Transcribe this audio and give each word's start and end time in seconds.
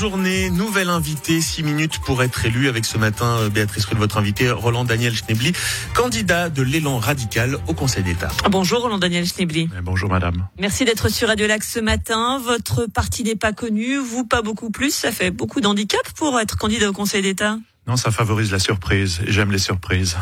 journée, 0.00 0.48
nouvelle 0.48 0.88
invitée, 0.88 1.42
6 1.42 1.62
minutes 1.62 1.98
pour 1.98 2.22
être 2.22 2.46
élu 2.46 2.70
avec 2.70 2.86
ce 2.86 2.96
matin, 2.96 3.36
euh, 3.36 3.50
Béatrice 3.50 3.84
Rulle, 3.84 3.98
votre 3.98 4.16
invité, 4.16 4.50
Roland 4.50 4.84
Daniel 4.84 5.14
Schnebly, 5.14 5.52
candidat 5.92 6.48
de 6.48 6.62
l'élan 6.62 6.98
radical 6.98 7.58
au 7.66 7.74
Conseil 7.74 8.02
d'État. 8.02 8.30
Bonjour 8.48 8.80
Roland 8.80 8.96
Daniel 8.96 9.26
Schnebly. 9.26 9.68
Eh, 9.76 9.82
bonjour 9.82 10.08
madame. 10.08 10.48
Merci 10.58 10.86
d'être 10.86 11.10
sur 11.10 11.28
Radio 11.28 11.46
Lac 11.46 11.62
ce 11.62 11.80
matin. 11.80 12.40
Votre 12.42 12.86
parti 12.86 13.24
n'est 13.24 13.36
pas 13.36 13.52
connu, 13.52 13.98
vous 13.98 14.24
pas 14.24 14.40
beaucoup 14.40 14.70
plus. 14.70 14.90
Ça 14.94 15.12
fait 15.12 15.30
beaucoup 15.30 15.60
d'handicap 15.60 16.00
pour 16.16 16.40
être 16.40 16.56
candidat 16.56 16.88
au 16.88 16.94
Conseil 16.94 17.20
d'État. 17.20 17.58
Non, 17.86 17.98
ça 17.98 18.10
favorise 18.10 18.50
la 18.52 18.58
surprise. 18.58 19.20
J'aime 19.26 19.52
les 19.52 19.58
surprises. 19.58 20.16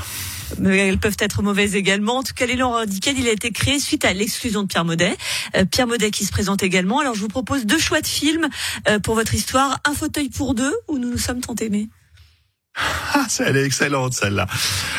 Elles 0.65 0.99
peuvent 0.99 1.17
être 1.19 1.43
mauvaises 1.43 1.75
également. 1.75 2.19
En 2.19 2.23
tout 2.23 2.35
cas, 2.35 2.47
l'élan 2.47 2.73
radical, 2.73 3.15
il 3.19 3.29
a 3.29 3.33
été 3.33 3.51
créé 3.51 3.79
suite 3.79 4.05
à 4.05 4.13
l'exclusion 4.13 4.63
de 4.63 4.69
Pierre 4.69 4.85
Maudet. 4.85 5.17
Euh, 5.57 5.65
Pierre 5.65 5.87
Maudet 5.87 6.11
qui 6.11 6.25
se 6.25 6.33
présente 6.33 6.63
également. 6.63 7.01
Alors, 7.01 7.15
je 7.15 7.21
vous 7.21 7.29
propose 7.29 7.67
deux 7.67 7.79
choix 7.79 8.01
de 8.01 8.07
films 8.07 8.49
euh, 8.89 8.99
pour 8.99 9.15
votre 9.15 9.35
histoire. 9.35 9.79
Un 9.85 9.95
fauteuil 9.95 10.29
pour 10.29 10.55
deux 10.55 10.75
ou 10.89 10.99
Nous 10.99 11.11
nous 11.11 11.19
sommes 11.19 11.41
tant 11.41 11.55
aimés. 11.57 11.89
Ah, 13.15 13.27
elle 13.41 13.57
est 13.57 13.65
excellente 13.65 14.13
celle-là. 14.13 14.47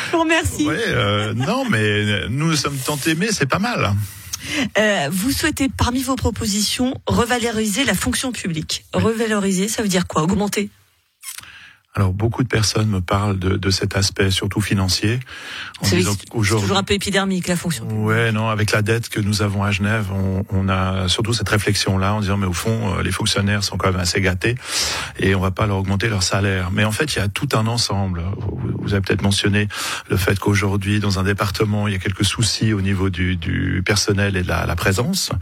Je 0.06 0.12
vous 0.12 0.22
remercie. 0.22 0.66
Ouais, 0.66 0.82
euh, 0.88 1.32
non, 1.32 1.64
mais 1.64 2.28
nous 2.28 2.48
nous 2.48 2.56
sommes 2.56 2.76
tant 2.76 2.98
aimés, 3.06 3.28
c'est 3.30 3.46
pas 3.46 3.58
mal. 3.60 3.94
Euh, 4.78 5.08
vous 5.10 5.30
souhaitez, 5.30 5.68
parmi 5.68 6.02
vos 6.02 6.16
propositions, 6.16 6.94
revaloriser 7.06 7.84
la 7.84 7.94
fonction 7.94 8.32
publique. 8.32 8.84
Revaloriser, 8.92 9.68
ça 9.68 9.82
veut 9.82 9.88
dire 9.88 10.06
quoi? 10.06 10.22
Augmenter? 10.22 10.70
Alors 12.00 12.14
beaucoup 12.14 12.42
de 12.42 12.48
personnes 12.48 12.88
me 12.88 13.02
parlent 13.02 13.38
de, 13.38 13.56
de 13.56 13.70
cet 13.70 13.94
aspect, 13.94 14.30
surtout 14.30 14.62
financier. 14.62 15.20
C'est 15.82 16.02
toujours 16.30 16.76
un 16.76 16.82
peu 16.82 16.94
épidermique 16.94 17.46
la 17.46 17.56
fonction. 17.56 17.86
Ouais, 18.04 18.32
non, 18.32 18.48
avec 18.48 18.72
la 18.72 18.80
dette 18.80 19.10
que 19.10 19.20
nous 19.20 19.42
avons 19.42 19.62
à 19.62 19.70
Genève, 19.70 20.06
on, 20.12 20.44
on 20.48 20.68
a 20.70 21.08
surtout 21.08 21.34
cette 21.34 21.48
réflexion-là 21.48 22.14
en 22.14 22.20
disant 22.20 22.38
mais 22.38 22.46
au 22.46 22.54
fond 22.54 22.96
euh, 22.96 23.02
les 23.02 23.12
fonctionnaires 23.12 23.62
sont 23.62 23.76
quand 23.76 23.90
même 23.90 24.00
assez 24.00 24.22
gâtés 24.22 24.54
et 25.18 25.34
on 25.34 25.40
va 25.40 25.50
pas 25.50 25.66
leur 25.66 25.76
augmenter 25.76 26.08
leur 26.08 26.22
salaire. 26.22 26.70
Mais 26.70 26.84
en 26.84 26.92
fait 26.92 27.14
il 27.14 27.18
y 27.18 27.22
a 27.22 27.28
tout 27.28 27.48
un 27.52 27.66
ensemble. 27.66 28.22
Vous, 28.80 28.94
avez 28.94 29.02
peut-être 29.02 29.22
mentionné 29.22 29.68
le 30.08 30.16
fait 30.16 30.38
qu'aujourd'hui 30.38 31.00
dans 31.00 31.18
un 31.18 31.22
département 31.22 31.86
il 31.86 31.92
y 31.92 31.96
a 31.96 32.00
quelques 32.00 32.24
soucis 32.24 32.72
au 32.72 32.80
niveau 32.80 33.10
du, 33.10 33.36
du 33.36 33.82
personnel 33.84 34.36
et 34.36 34.42
de 34.42 34.48
la, 34.48 34.64
la 34.64 34.76
présence. 34.76 35.32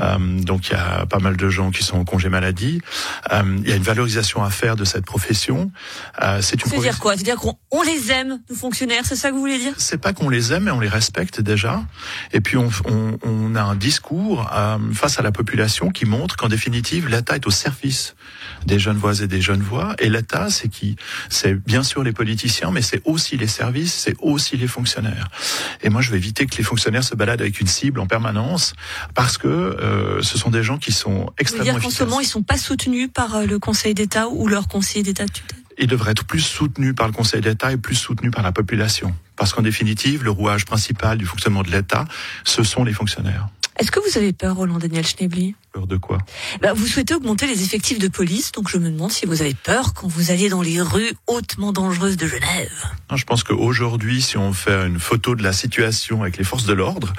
Euh, 0.00 0.18
donc 0.40 0.68
il 0.68 0.72
y 0.72 0.76
a 0.76 1.04
pas 1.06 1.18
mal 1.18 1.36
de 1.36 1.48
gens 1.48 1.72
qui 1.72 1.82
sont 1.82 1.98
en 1.98 2.04
congé 2.04 2.28
maladie. 2.28 2.80
Euh, 3.32 3.42
il 3.58 3.68
y 3.68 3.72
a 3.72 3.76
une 3.76 3.82
valorisation 3.82 4.44
à 4.44 4.50
faire 4.50 4.76
de 4.76 4.84
cette 4.84 5.04
profession. 5.04 5.72
Euh, 6.22 6.40
c'est 6.42 6.64
une. 6.64 6.80
dire 6.80 6.98
quoi 6.98 7.14
C'est-à-dire 7.14 7.36
qu'on 7.36 7.82
les 7.82 8.10
aime, 8.10 8.40
nos 8.48 8.56
fonctionnaires, 8.56 9.02
c'est 9.04 9.16
ça 9.16 9.30
que 9.30 9.34
vous 9.34 9.40
voulez 9.40 9.58
dire 9.58 9.74
C'est 9.76 9.98
pas 9.98 10.12
qu'on 10.12 10.28
les 10.28 10.52
aime, 10.52 10.64
mais 10.64 10.70
on 10.70 10.80
les 10.80 10.88
respecte 10.88 11.40
déjà. 11.40 11.82
Et 12.32 12.40
puis 12.40 12.56
on, 12.56 12.70
on, 12.86 13.18
on 13.22 13.54
a 13.54 13.62
un 13.62 13.76
discours 13.76 14.50
euh, 14.52 14.78
face 14.92 15.18
à 15.18 15.22
la 15.22 15.32
population 15.32 15.90
qui 15.90 16.04
montre 16.04 16.36
qu'en 16.36 16.48
définitive, 16.48 17.08
l'État 17.08 17.36
est 17.36 17.46
au 17.46 17.50
service 17.50 18.14
des 18.66 18.78
jeunes 18.78 18.96
voix 18.96 19.20
et 19.20 19.26
des 19.26 19.40
jeunes 19.40 19.62
voix. 19.62 19.94
Et 19.98 20.08
l'État, 20.08 20.50
c'est 20.50 20.68
qui 20.68 20.96
C'est 21.28 21.54
bien 21.54 21.82
sûr 21.82 22.02
les 22.02 22.12
politiciens, 22.12 22.70
mais 22.70 22.82
c'est 22.82 23.02
aussi 23.04 23.36
les 23.36 23.46
services, 23.46 23.94
c'est 23.94 24.16
aussi 24.20 24.56
les 24.56 24.66
fonctionnaires. 24.66 25.28
Et 25.82 25.88
moi, 25.88 26.00
je 26.00 26.10
vais 26.10 26.16
éviter 26.16 26.46
que 26.46 26.56
les 26.56 26.64
fonctionnaires 26.64 27.04
se 27.04 27.14
baladent 27.14 27.40
avec 27.40 27.60
une 27.60 27.66
cible 27.66 28.00
en 28.00 28.06
permanence, 28.06 28.74
parce 29.14 29.38
que 29.38 29.48
euh, 29.48 30.22
ce 30.22 30.38
sont 30.38 30.50
des 30.50 30.62
gens 30.62 30.78
qui 30.78 30.92
sont 30.92 31.30
extrêmement 31.38 31.64
vous 31.64 31.78
dire 31.78 31.88
efficaces. 31.88 31.98
ce 31.98 32.04
moment, 32.04 32.20
ils 32.20 32.26
sont 32.26 32.42
pas 32.42 32.58
soutenus 32.58 33.08
par 33.12 33.36
euh, 33.36 33.46
le 33.46 33.58
Conseil 33.58 33.94
d'État 33.94 34.28
ou 34.28 34.48
leur 34.48 34.68
conseiller 34.68 35.02
d'État 35.02 35.26
de 35.26 35.32
tutelle 35.32 35.65
il 35.78 35.86
devrait 35.86 36.12
être 36.12 36.24
plus 36.24 36.40
soutenu 36.40 36.94
par 36.94 37.06
le 37.06 37.12
Conseil 37.12 37.40
d'État 37.40 37.72
et 37.72 37.76
plus 37.76 37.94
soutenu 37.94 38.30
par 38.30 38.42
la 38.42 38.52
population. 38.52 39.14
Parce 39.36 39.52
qu'en 39.52 39.62
définitive, 39.62 40.24
le 40.24 40.30
rouage 40.30 40.64
principal 40.64 41.18
du 41.18 41.26
fonctionnement 41.26 41.62
de 41.62 41.70
l'État, 41.70 42.04
ce 42.44 42.62
sont 42.62 42.84
les 42.84 42.92
fonctionnaires. 42.92 43.48
Est-ce 43.78 43.90
que 43.90 44.00
vous 44.00 44.16
avez 44.16 44.32
peur, 44.32 44.56
Roland 44.56 44.78
Daniel 44.78 45.06
Schnebly 45.06 45.54
Peur 45.76 45.86
de 45.86 45.98
quoi 45.98 46.16
bah, 46.62 46.72
Vous 46.72 46.86
souhaitez 46.86 47.12
augmenter 47.12 47.46
les 47.46 47.62
effectifs 47.62 47.98
de 47.98 48.08
police, 48.08 48.50
donc 48.52 48.70
je 48.70 48.78
me 48.78 48.88
demande 48.88 49.12
si 49.12 49.26
vous 49.26 49.42
avez 49.42 49.52
peur 49.52 49.92
quand 49.92 50.08
vous 50.08 50.30
alliez 50.30 50.48
dans 50.48 50.62
les 50.62 50.80
rues 50.80 51.12
hautement 51.26 51.70
dangereuses 51.70 52.16
de 52.16 52.26
Genève. 52.26 52.72
Je 53.14 53.24
pense 53.24 53.44
qu'aujourd'hui, 53.44 54.22
si 54.22 54.38
on 54.38 54.54
fait 54.54 54.86
une 54.86 54.98
photo 54.98 55.34
de 55.34 55.42
la 55.42 55.52
situation 55.52 56.22
avec 56.22 56.38
les 56.38 56.44
forces 56.44 56.64
de 56.64 56.72
l'ordre, 56.72 57.12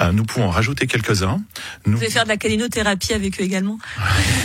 euh, 0.00 0.10
nous 0.10 0.24
pouvons 0.24 0.46
en 0.46 0.50
rajouter 0.50 0.88
quelques-uns. 0.88 1.40
Nous... 1.86 1.96
Vous 1.96 2.02
allez 2.02 2.10
faire 2.10 2.24
de 2.24 2.28
la 2.30 2.36
calinothérapie 2.36 3.12
avec 3.12 3.40
eux 3.40 3.44
également 3.44 3.78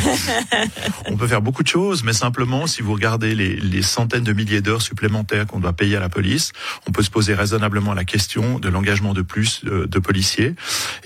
On 1.07 1.17
peut 1.17 1.27
faire 1.27 1.41
beaucoup 1.41 1.63
de 1.63 1.67
choses, 1.67 2.03
mais 2.03 2.13
simplement, 2.13 2.67
si 2.67 2.83
vous 2.83 2.93
regardez 2.93 3.33
les, 3.33 3.55
les 3.55 3.81
centaines 3.81 4.23
de 4.23 4.33
milliers 4.33 4.61
d'heures 4.61 4.83
supplémentaires 4.83 5.47
qu'on 5.47 5.59
doit 5.59 5.73
payer 5.73 5.97
à 5.97 5.99
la 5.99 6.09
police, 6.09 6.51
on 6.87 6.91
peut 6.91 7.01
se 7.01 7.09
poser 7.09 7.33
raisonnablement 7.33 7.95
la 7.95 8.05
question 8.05 8.59
de 8.59 8.69
l'engagement 8.69 9.15
de 9.15 9.23
plus 9.23 9.65
de, 9.65 9.71
euh, 9.71 9.87
de 9.87 9.97
policiers 9.97 10.53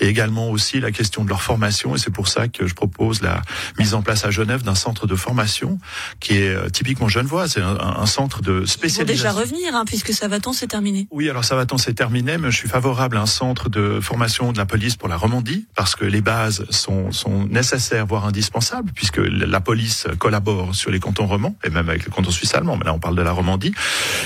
et 0.00 0.06
également 0.06 0.50
aussi 0.50 0.80
la 0.80 0.92
question 0.92 1.24
de 1.24 1.30
leur 1.30 1.40
formation 1.40 1.96
et 1.96 1.98
c'est 1.98 2.12
pour 2.12 2.28
ça 2.28 2.41
que 2.48 2.66
je 2.66 2.74
propose 2.74 3.22
la 3.22 3.42
mise 3.78 3.94
en 3.94 4.02
place 4.02 4.24
à 4.24 4.30
Genève 4.30 4.62
d'un 4.62 4.74
centre 4.74 5.06
de 5.06 5.14
formation 5.14 5.78
qui 6.20 6.38
est 6.38 6.54
euh, 6.54 6.68
typiquement 6.68 7.08
genevois. 7.08 7.48
C'est 7.48 7.60
un, 7.60 7.76
un, 7.78 8.06
centre 8.06 8.42
de 8.42 8.64
spécialisation. 8.64 9.02
Ils 9.02 9.06
vont 9.06 9.12
déjà 9.12 9.32
revenir 9.32 9.76
hein, 9.76 9.84
puisque 9.86 10.12
Savaton 10.12 10.52
s'est 10.52 10.66
terminé. 10.66 11.06
Oui, 11.10 11.28
alors 11.28 11.44
Savaton 11.44 11.78
s'est 11.78 11.94
terminé, 11.94 12.38
mais 12.38 12.50
je 12.50 12.56
suis 12.56 12.68
favorable 12.68 13.16
à 13.16 13.22
un 13.22 13.26
centre 13.26 13.68
de 13.68 14.00
formation 14.00 14.52
de 14.52 14.58
la 14.58 14.66
police 14.66 14.96
pour 14.96 15.08
la 15.08 15.16
Romandie 15.16 15.66
parce 15.74 15.94
que 15.94 16.04
les 16.04 16.20
bases 16.20 16.64
sont, 16.70 17.12
sont 17.12 17.46
nécessaires, 17.46 18.06
voire 18.06 18.26
indispensables, 18.26 18.92
puisque 18.94 19.18
la 19.18 19.60
police 19.60 20.06
collabore 20.18 20.74
sur 20.74 20.90
les 20.90 21.00
cantons 21.00 21.26
romans 21.26 21.56
et 21.64 21.70
même 21.70 21.88
avec 21.88 22.04
le 22.04 22.10
canton 22.10 22.30
suisse 22.30 22.54
allemand. 22.54 22.76
Mais 22.76 22.84
là, 22.84 22.94
on 22.94 22.98
parle 22.98 23.16
de 23.16 23.22
la 23.22 23.32
Romandie. 23.32 23.74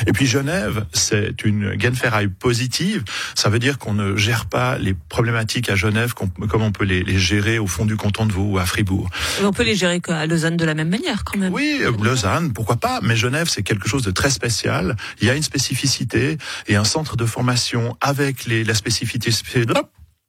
Et 0.06 0.12
puis 0.12 0.26
Genève, 0.26 0.86
c'est 0.92 1.44
une 1.44 1.74
gaine 1.74 1.94
ferraille 1.94 2.28
positive. 2.28 3.04
Ça 3.34 3.48
veut 3.48 3.58
dire 3.58 3.78
qu'on 3.78 3.94
ne 3.94 4.16
gère 4.16 4.46
pas 4.46 4.78
les 4.78 4.94
problématiques 4.94 5.68
à 5.70 5.74
Genève 5.74 6.14
comme 6.14 6.62
on 6.62 6.72
peut 6.72 6.84
les, 6.84 7.02
les, 7.02 7.18
gérer 7.18 7.58
au 7.58 7.66
fond 7.66 7.86
du 7.86 7.96
canton 7.96 8.05
de 8.10 8.34
ou 8.36 8.58
à 8.58 8.66
Fribourg. 8.66 9.08
on 9.42 9.52
peut 9.52 9.62
les 9.62 9.74
gérer 9.74 10.00
à 10.08 10.26
Lausanne 10.26 10.56
de 10.56 10.64
la 10.64 10.74
même 10.74 10.88
manière 10.88 11.24
quand 11.24 11.38
même. 11.38 11.52
Oui, 11.52 11.80
Lausanne, 12.02 12.52
pourquoi 12.52 12.76
pas, 12.76 13.00
mais 13.02 13.16
Genève 13.16 13.48
c'est 13.48 13.62
quelque 13.62 13.88
chose 13.88 14.02
de 14.02 14.10
très 14.10 14.30
spécial. 14.30 14.96
Il 15.20 15.26
y 15.26 15.30
a 15.30 15.34
une 15.34 15.42
spécificité 15.42 16.38
et 16.66 16.76
un 16.76 16.84
centre 16.84 17.16
de 17.16 17.26
formation 17.26 17.96
avec 18.00 18.46
les, 18.46 18.64
la 18.64 18.74
spécificité 18.74 19.30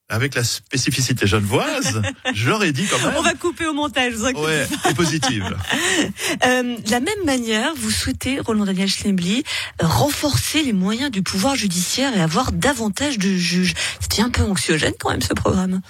avec 0.09 0.35
la 0.35 0.43
spécificité 0.43 1.27
genevoise, 1.27 2.01
j'aurais 2.33 2.71
dit 2.71 2.85
quand 2.87 2.99
même. 3.05 3.15
On 3.17 3.21
va 3.21 3.33
couper 3.33 3.65
au 3.65 3.73
montage, 3.73 4.13
vous 4.13 4.25
Ouais, 4.25 4.67
et 4.89 4.93
positive. 4.93 5.43
euh, 6.45 6.77
de 6.77 6.91
la 6.91 6.99
même 6.99 7.25
manière, 7.25 7.73
vous 7.75 7.91
souhaitez, 7.91 8.39
Roland 8.39 8.65
Daniel 8.65 8.87
Schlembly, 8.87 9.43
renforcer 9.81 10.63
les 10.63 10.73
moyens 10.73 11.11
du 11.11 11.23
pouvoir 11.23 11.55
judiciaire 11.55 12.15
et 12.15 12.21
avoir 12.21 12.51
davantage 12.51 13.17
de 13.17 13.29
juges. 13.35 13.73
C'était 13.99 14.21
un 14.21 14.29
peu 14.29 14.43
anxiogène 14.43 14.93
quand 14.97 15.09
même 15.09 15.21
ce 15.21 15.33
programme. 15.33 15.81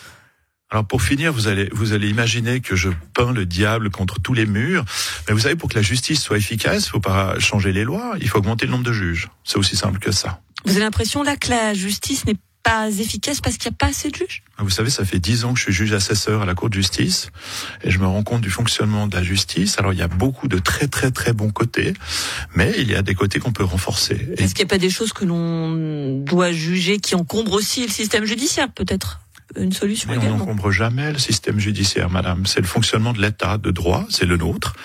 Alors 0.70 0.86
pour 0.86 1.02
finir, 1.02 1.32
vous 1.32 1.48
allez 1.48 1.70
vous 1.72 1.94
allez 1.94 2.10
imaginer 2.10 2.60
que 2.60 2.76
je 2.76 2.90
peins 3.14 3.32
le 3.32 3.46
diable 3.46 3.90
contre 3.90 4.20
tous 4.20 4.34
les 4.34 4.46
murs, 4.46 4.84
mais 5.28 5.34
vous 5.34 5.40
savez 5.40 5.56
pour 5.56 5.70
que 5.70 5.76
la 5.76 5.82
justice 5.82 6.22
soit 6.22 6.38
efficace, 6.38 6.88
il 6.88 6.90
faut 6.90 7.00
pas 7.00 7.40
changer 7.40 7.72
les 7.72 7.86
lois, 7.86 8.16
il 8.20 8.28
faut 8.28 8.40
augmenter 8.40 8.66
le 8.66 8.74
nombre 8.74 8.84
de 8.84 8.92
juges. 8.92 9.30
C'est 9.46 9.58
aussi 9.58 9.78
simple 9.78 10.00
que 10.00 10.12
ça. 10.12 10.42
Vous 10.66 10.72
avez 10.72 10.82
l'impression 10.82 11.24
là 11.24 11.38
que 11.38 11.50
la 11.50 11.74
justice 11.74 12.26
n'est 12.26 12.36
pas 12.64 12.90
efficace 12.90 13.40
parce 13.40 13.56
qu'il 13.56 13.70
n'y 13.72 13.76
a 13.76 13.78
pas 13.78 13.88
assez 13.88 14.10
de 14.10 14.18
juges? 14.18 14.44
Ah, 14.58 14.64
Vous 14.64 14.70
savez, 14.70 14.90
ça 14.90 15.06
fait 15.06 15.20
dix 15.20 15.46
ans 15.46 15.54
que 15.54 15.60
je 15.60 15.64
suis 15.64 15.72
juge 15.74 15.94
assesseur 15.94 16.42
à 16.42 16.46
la 16.46 16.54
Cour 16.54 16.70
de 16.70 16.74
justice 16.74 17.32
et 17.82 17.90
je 17.90 18.00
me 18.00 18.06
rends 18.06 18.24
compte 18.24 18.42
du 18.42 18.50
fonctionnement 18.50 19.08
de 19.08 19.16
la 19.16 19.24
justice. 19.24 19.80
Alors 19.80 19.94
il 19.94 20.00
y 20.00 20.02
a 20.02 20.10
beaucoup 20.10 20.50
de 20.50 20.60
très 20.60 20.90
très 20.90 21.12
très 21.12 21.32
bons 21.32 21.52
côtés, 21.52 21.94
mais 22.56 22.74
il 22.78 22.92
y 22.92 22.96
a 22.96 23.02
des 23.04 23.16
côtés 23.16 23.40
qu'on 23.40 23.54
peut 23.54 23.64
renforcer. 23.64 24.28
Est-ce 24.38 24.54
qu'il 24.54 24.66
n'y 24.66 24.70
a 24.70 24.74
pas 24.74 24.80
des 24.80 24.90
choses 24.90 25.14
que 25.14 25.24
l'on 25.24 26.18
doit 26.26 26.52
juger 26.52 27.00
qui 27.00 27.16
encombrent 27.16 27.54
aussi 27.54 27.84
le 27.84 27.92
système 27.92 28.26
judiciaire 28.26 28.70
peut-être? 28.70 29.22
Une 29.56 29.72
solution 29.72 30.09
Mais 30.12 30.18
on 30.18 30.38
n'encombre 30.38 30.72
jamais 30.72 31.12
le 31.12 31.18
système 31.18 31.59
judiciaire, 31.59 32.09
madame. 32.09 32.46
C'est 32.46 32.62
le 32.62 32.68
fonctionnement 32.68 33.13
de 33.13 33.22
l'État 33.22 33.58
de 33.58 33.72
droit, 33.72 34.06
c'est 34.09 34.25
le 34.25 34.38
nôtre. 34.38 34.75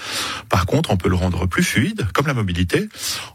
Par 0.49 0.67
contre, 0.67 0.91
on 0.91 0.97
peut 0.97 1.09
le 1.09 1.17
rendre 1.17 1.47
plus 1.47 1.63
fluide, 1.63 2.07
comme 2.15 2.27
la 2.27 2.35
mobilité, 2.35 2.89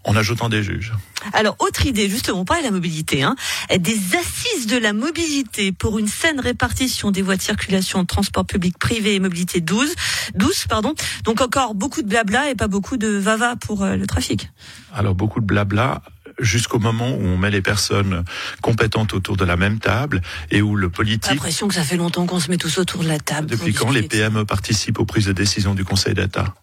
en 0.04 0.16
ajoutant 0.16 0.50
des 0.50 0.64
juges. 0.64 0.94
Alors, 1.34 1.56
autre 1.60 1.86
idée, 1.86 2.10
justement, 2.10 2.44
de 2.56 2.64
la 2.64 2.72
mobilité, 2.72 3.24
hein, 3.24 3.36
des 3.78 4.00
assises 4.16 4.68
de 4.68 4.78
la 4.78 4.94
mobilité 4.94 5.72
pour 5.72 6.00
une 6.00 6.08
saine 6.08 6.40
répartition 6.40 7.12
des 7.12 7.22
voies 7.22 7.36
de 7.36 7.42
circulation 7.42 8.02
de 8.02 8.08
transport 8.08 8.46
public 8.46 8.78
privé 8.78 9.16
et 9.16 9.20
mobilité 9.20 9.60
12, 9.60 9.94
12 10.36 10.66
pardon. 10.68 10.94
Donc 11.24 11.42
encore 11.42 11.76
beaucoup 11.76 12.02
de 12.02 12.08
blabla 12.08 12.50
et 12.50 12.56
pas 12.56 12.68
beaucoup 12.68 12.98
de 12.98 13.08
vava 13.08 13.56
pour 13.56 13.84
euh, 13.84 13.96
le 13.96 14.08
trafic. 14.08 14.50
Alors 14.94 15.16
beaucoup 15.16 15.40
de 15.40 15.46
blabla 15.46 16.02
jusqu'au 16.40 16.80
moment 16.80 17.10
où 17.10 17.22
on 17.22 17.38
met 17.38 17.52
les 17.52 17.62
personnes 17.62 18.24
compétentes 18.62 19.14
autour 19.14 19.38
de 19.38 19.46
la 19.46 19.58
même 19.58 19.80
table 19.80 20.22
et 20.52 20.62
où 20.62 20.76
le 20.76 20.90
politique. 20.90 21.32
L'impression 21.32 21.68
que 21.68 21.74
ça 21.74 21.84
fait 21.84 21.98
longtemps 21.98 22.26
qu'on 22.26 22.40
se 22.40 22.50
met 22.50 22.58
tous 22.58 22.78
autour 22.78 23.04
de 23.04 23.08
la 23.08 23.20
table. 23.20 23.48
Depuis 23.48 23.74
quand 23.74 23.92
les 23.92 24.04
PME 24.04 24.46
participent 24.46 25.00
aux 25.00 25.06
prises 25.06 25.26
de 25.26 25.34
décision 25.34 25.74
du 25.74 25.84
Conseil 25.84 26.14
d'État? 26.14 26.54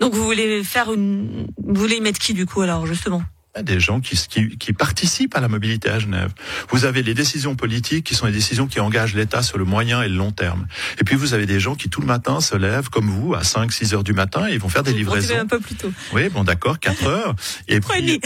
Donc 0.00 0.14
vous 0.14 0.24
voulez 0.24 0.62
faire 0.62 0.92
une, 0.92 1.46
vous 1.64 1.80
voulez 1.80 1.96
y 1.96 2.00
mettre 2.00 2.18
qui 2.18 2.34
du 2.34 2.46
coup 2.46 2.60
alors 2.60 2.86
justement? 2.86 3.22
Des 3.62 3.80
gens 3.80 4.00
qui, 4.00 4.16
qui, 4.28 4.56
qui, 4.56 4.72
participent 4.72 5.36
à 5.36 5.40
la 5.40 5.48
mobilité 5.48 5.88
à 5.88 5.98
Genève. 5.98 6.30
Vous 6.70 6.84
avez 6.84 7.02
les 7.02 7.14
décisions 7.14 7.54
politiques 7.54 8.04
qui 8.04 8.14
sont 8.14 8.26
les 8.26 8.32
décisions 8.32 8.66
qui 8.66 8.80
engagent 8.80 9.14
l'État 9.14 9.42
sur 9.42 9.58
le 9.58 9.64
moyen 9.64 10.02
et 10.02 10.08
le 10.08 10.16
long 10.16 10.32
terme. 10.32 10.66
Et 11.00 11.04
puis 11.04 11.16
vous 11.16 11.34
avez 11.34 11.46
des 11.46 11.60
gens 11.60 11.74
qui 11.74 11.88
tout 11.88 12.00
le 12.00 12.06
matin 12.06 12.40
se 12.40 12.56
lèvent 12.56 12.90
comme 12.90 13.08
vous 13.08 13.34
à 13.34 13.44
5 13.44 13.72
6 13.72 13.94
heures 13.94 14.04
du 14.04 14.12
matin 14.12 14.46
et 14.48 14.54
ils 14.54 14.58
vont 14.58 14.68
faire 14.68 14.82
des 14.82 14.92
vous 14.92 14.98
livraisons. 14.98 15.38
un 15.38 15.46
peu 15.46 15.60
plus 15.60 15.74
tôt. 15.74 15.92
Oui, 16.12 16.28
bon 16.28 16.44
d'accord, 16.44 16.78
4 16.78 17.06
heures 17.06 17.34
et 17.68 17.80
3 17.80 17.96
puis 17.96 18.20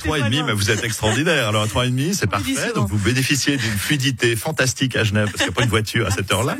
3 0.00 0.18
et 0.20 0.22
demi, 0.22 0.42
mais 0.42 0.52
vous 0.52 0.70
êtes 0.70 0.84
extraordinaire. 0.84 1.48
Alors 1.48 1.62
à 1.62 1.66
3 1.66 1.86
et 1.86 1.90
demi, 1.90 2.14
c'est 2.14 2.26
parfait. 2.26 2.72
Donc 2.74 2.88
vous 2.88 2.98
bénéficiez 2.98 3.56
d'une 3.56 3.78
fluidité 3.78 4.36
fantastique 4.36 4.96
à 4.96 5.04
Genève 5.04 5.26
parce 5.26 5.38
qu'il 5.38 5.46
n'y 5.46 5.54
a 5.54 5.56
pas 5.56 5.62
une 5.62 5.70
voiture 5.70 6.06
à 6.06 6.10
cette 6.10 6.32
heure-là. 6.32 6.56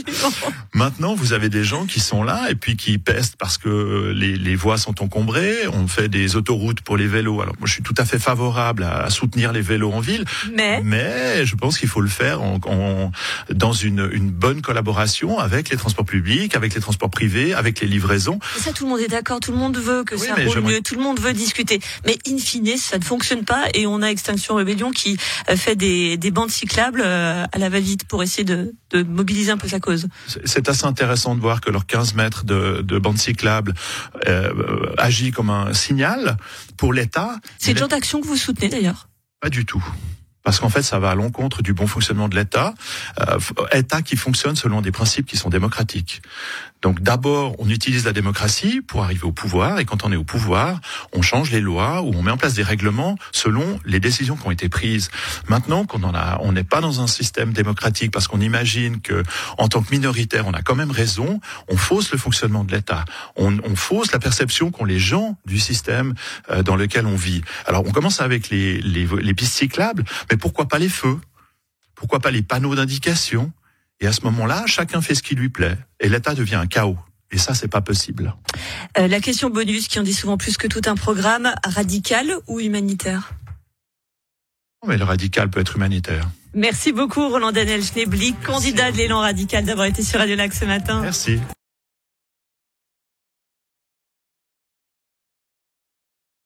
Maintenant, 0.73 1.15
vous 1.15 1.33
avez 1.33 1.49
des 1.49 1.65
gens 1.65 1.87
qui 1.87 2.01
sont 2.01 2.23
là 2.23 2.51
et 2.51 2.55
puis 2.55 2.77
qui 2.77 2.99
pestent 2.99 3.37
parce 3.37 3.59
que 3.59 4.13
les, 4.15 4.37
les 4.37 4.57
voies 4.57 4.79
sont 4.79 5.03
encombrées, 5.03 5.67
on 5.73 5.89
fait 5.89 6.09
des 6.09 6.37
autoroutes 6.37 6.81
pour 6.81 6.97
les 6.97 7.07
vélos. 7.07 7.41
Alors 7.41 7.55
moi 7.59 7.67
je 7.67 7.73
suis 7.73 7.83
tout 7.83 7.95
à 7.97 8.04
fait 8.05 8.19
favorable 8.19 8.85
à, 8.85 9.11
soutenir 9.11 9.53
les 9.53 9.61
vélos 9.61 9.93
en 9.93 10.01
ville, 10.01 10.25
mais, 10.53 10.81
mais 10.83 11.45
je 11.47 11.55
pense 11.55 11.79
qu'il 11.79 11.89
faut 11.89 12.01
le 12.01 12.09
faire 12.09 12.43
en, 12.43 12.59
en, 12.67 13.13
dans 13.51 13.73
une, 13.73 14.09
une 14.13 14.31
bonne 14.31 14.63
collaboration 14.63 15.39
avec 15.39 15.69
les 15.71 15.77
transports 15.77 16.05
publics, 16.05 16.57
avec 16.57 16.75
les 16.75 16.81
transports 16.81 17.11
privés, 17.11 17.55
avec 17.55 17.81
les 17.81 17.87
livraisons. 17.87 18.39
Et 18.57 18.61
ça, 18.61 18.73
tout 18.73 18.85
le 18.85 18.91
monde 18.91 19.01
est 19.01 19.09
d'accord, 19.09 19.41
tout 19.41 19.53
le 19.53 19.59
monde 19.59 19.77
veut 19.77 20.05
que 20.05 20.17
ça 20.17 20.35
roule 20.35 20.61
mieux, 20.61 20.81
tout 20.81 20.95
le 20.95 21.03
monde 21.03 21.21
veut 21.21 21.33
discuter. 21.33 21.81
Mais 22.07 22.19
in 22.29 22.39
fine, 22.39 22.77
ça 22.77 22.99
ne 22.99 23.05
fonctionne 23.05 23.45
pas 23.45 23.65
et 23.75 23.87
on 23.87 24.03
a 24.03 24.09
Extinction 24.09 24.55
Rebellion 24.55 24.91
qui 24.91 25.17
euh, 25.51 25.57
fait 25.57 25.77
des, 25.77 26.17
des 26.17 26.31
bandes 26.31 26.51
cyclables 26.51 27.03
euh, 27.05 27.45
à 27.51 27.59
la 27.59 27.69
va-vite 27.69 28.05
pour 28.05 28.23
essayer 28.23 28.45
de, 28.45 28.75
de 28.91 29.03
mobiliser 29.03 29.51
un 29.51 29.57
peu 29.57 29.69
sa 29.69 29.81
cause. 29.81 30.09
C'est 30.45 30.69
assez 30.69 30.85
intéressant 30.85 31.35
de 31.35 31.41
voir 31.41 31.61
que 31.61 31.71
leurs 31.71 31.87
15 31.87 32.15
mètres 32.15 32.45
de, 32.45 32.83
de 32.83 32.99
bande 32.99 33.19
cyclable 33.19 33.75
euh, 34.29 34.95
agit 34.99 35.33
comme 35.33 35.51
un 35.51 35.73
signal 35.75 36.37
pour 36.77 36.93
l'État. 36.93 37.37
C'est 37.59 37.75
d'action 37.95 38.21
que 38.21 38.27
vous 38.27 38.37
soutenez 38.37 38.69
d'ailleurs 38.69 39.09
Pas 39.41 39.51
du 39.51 39.65
tout 39.65 39.85
parce 40.45 40.61
qu'en 40.61 40.69
fait, 40.69 40.83
ça 40.83 40.99
va 40.99 41.11
à 41.11 41.15
l'encontre 41.15 41.63
du 41.63 41.73
bon 41.73 41.87
fonctionnement 41.87 42.29
de 42.29 42.37
l'État, 42.37 42.75
euh, 43.19 43.39
État 43.73 44.03
qui 44.03 44.15
fonctionne 44.15 44.57
selon 44.57 44.83
des 44.83 44.93
principes 44.93 45.27
qui 45.27 45.39
sont 45.39 45.49
démocratiques. 45.49 46.21
Donc 46.85 47.01
d'abord, 47.01 47.57
on 47.59 47.71
utilise 47.71 48.05
la 48.05 48.13
démocratie 48.13 48.83
pour 48.83 49.03
arriver 49.03 49.25
au 49.25 49.33
pouvoir, 49.33 49.79
et 49.79 49.87
quand 49.87 50.05
on 50.05 50.13
est 50.13 50.17
au 50.17 50.23
pouvoir, 50.23 50.83
on 51.15 51.23
change 51.23 51.51
les 51.51 51.63
lois 51.63 52.03
ou 52.03 52.13
on 52.15 52.23
met 52.23 52.31
en 52.31 52.37
place 52.37 52.53
des 52.53 52.63
règlements 52.63 53.17
selon 53.33 53.81
les 53.87 54.01
décisions 54.01 54.37
qui 54.37 54.47
ont 54.47 54.51
été 54.51 54.69
prises. 54.69 55.11
Maintenant 55.49 55.87
qu'on 55.87 56.03
en 56.03 56.15
a, 56.15 56.37
on 56.43 56.53
n'est 56.53 56.63
pas 56.63 56.83
dans 56.83 57.01
un 57.01 57.07
système 57.07 57.55
démocratique 57.55 58.13
parce 58.13 58.29
qu'on 58.29 58.43
imagine 58.43 59.01
que, 59.01 59.23
en 59.57 59.69
tant 59.69 59.83
que 59.83 59.93
minoritaire, 59.93 60.47
on 60.47 60.53
a 60.53 60.61
quand 60.61 60.75
même 60.75 60.91
raison. 60.91 61.41
On 61.69 61.79
fausse 61.79 62.13
le 62.13 62.19
fonctionnement 62.19 62.65
de 62.65 62.73
l'État. 62.73 63.07
On, 63.37 63.55
fausse 63.77 64.13
la 64.13 64.19
perception 64.19 64.71
qu'ont 64.71 64.85
les 64.85 64.99
gens 64.99 65.39
du 65.47 65.59
système 65.59 66.13
euh, 66.51 66.63
dans 66.63 66.77
lequel 66.77 67.07
on 67.07 67.17
vit. 67.17 67.41
Alors 67.65 67.83
on 67.87 67.93
commence 67.93 68.21
avec 68.21 68.51
les, 68.51 68.83
les, 68.83 69.07
les 69.07 69.35
pistes 69.35 69.55
cyclables, 69.55 70.05
mais 70.31 70.37
pourquoi 70.37 70.69
pas 70.69 70.79
les 70.79 70.91
feux? 70.91 71.19
Pourquoi 71.95 72.21
pas 72.21 72.31
les 72.31 72.43
panneaux 72.43 72.75
d'indication? 72.75 73.53
Et 74.01 74.07
à 74.07 74.13
ce 74.13 74.23
moment-là, 74.23 74.65
chacun 74.67 75.01
fait 75.01 75.15
ce 75.15 75.23
qui 75.23 75.35
lui 75.35 75.49
plaît. 75.49 75.77
Et 76.01 76.09
l'État 76.09 76.35
devient 76.35 76.57
un 76.57 76.67
chaos. 76.67 76.99
Et 77.31 77.39
ça, 77.39 77.55
c'est 77.55 77.69
pas 77.69 77.81
possible. 77.81 78.35
Euh, 78.99 79.09
la 79.09 79.21
question 79.21 79.51
bonus, 79.51 79.89
qui 79.89 79.99
en 79.99 80.03
dit 80.03 80.15
souvent 80.15 80.37
plus 80.37 80.57
que 80.57 80.67
tout 80.69 80.83
un 80.87 80.95
programme, 80.95 81.53
radical 81.65 82.33
ou 82.47 82.61
humanitaire 82.61 83.33
Mais 84.87 84.97
le 84.97 85.05
radical 85.05 85.51
peut 85.51 85.61
être 85.61 85.77
humanitaire. 85.77 86.29
Merci 86.55 86.93
beaucoup, 86.93 87.29
Roland 87.29 87.51
Daniel 87.51 87.83
Schneebly, 87.83 88.35
candidat 88.47 88.93
de 88.93 88.99
l'élan 88.99 89.19
radical, 89.21 89.65
d'avoir 89.65 89.87
été 89.87 90.03
sur 90.03 90.21
Radio 90.21 90.37
Lac 90.37 90.55
ce 90.55 90.65
matin. 90.65 91.01
Merci. 91.03 91.41